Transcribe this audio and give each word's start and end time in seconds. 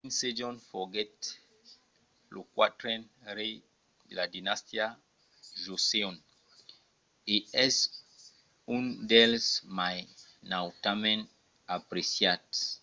king 0.03 0.19
sejong 0.21 0.57
foguèt 0.69 1.17
lo 2.33 2.41
quatren 2.55 2.99
rei 3.37 3.53
de 4.07 4.13
la 4.19 4.25
dinastia 4.35 4.85
joseon 5.63 6.15
e 7.33 7.35
es 7.67 7.75
un 8.77 8.83
dels 9.11 9.45
mai 9.79 9.97
nautament 10.51 11.23
apreciats 11.77 12.57